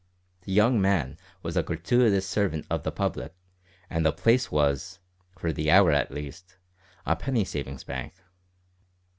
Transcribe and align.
The 0.41 0.51
young 0.51 0.81
man 0.81 1.19
was 1.43 1.55
a 1.55 1.61
gratuitous 1.61 2.27
servant 2.27 2.65
of 2.71 2.81
the 2.81 2.91
public, 2.91 3.35
and 3.87 4.03
the 4.03 4.11
place 4.11 4.51
was, 4.51 4.97
for 5.37 5.53
the 5.53 5.69
hour 5.69 5.91
at 5.91 6.09
least, 6.09 6.57
a 7.05 7.15
penny 7.15 7.45
savings 7.45 7.83
bank. 7.83 8.15